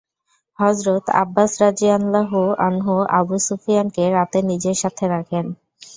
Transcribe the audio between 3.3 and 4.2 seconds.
সুফিয়ানকে